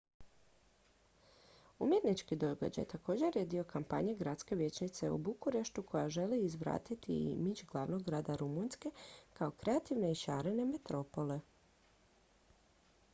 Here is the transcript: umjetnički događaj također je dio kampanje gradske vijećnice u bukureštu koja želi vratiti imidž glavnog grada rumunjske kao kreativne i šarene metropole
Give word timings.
umjetnički 1.79 2.35
događaj 2.43 2.85
također 2.93 3.37
je 3.37 3.43
dio 3.51 3.63
kampanje 3.73 4.15
gradske 4.21 4.55
vijećnice 4.63 5.11
u 5.11 5.17
bukureštu 5.29 5.83
koja 5.93 6.09
želi 6.09 6.47
vratiti 6.57 7.17
imidž 7.33 7.63
glavnog 7.71 8.03
grada 8.03 8.35
rumunjske 8.35 8.91
kao 9.33 9.51
kreativne 9.51 10.11
i 10.11 10.15
šarene 10.25 10.65
metropole 10.65 11.39